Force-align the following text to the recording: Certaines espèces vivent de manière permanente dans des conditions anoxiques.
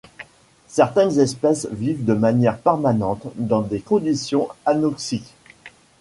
Certaines 0.67 1.19
espèces 1.19 1.67
vivent 1.71 2.05
de 2.05 2.15
manière 2.15 2.57
permanente 2.57 3.27
dans 3.35 3.61
des 3.61 3.81
conditions 3.81 4.47
anoxiques. 4.65 5.35